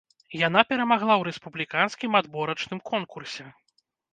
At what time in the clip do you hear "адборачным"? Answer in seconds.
2.23-2.79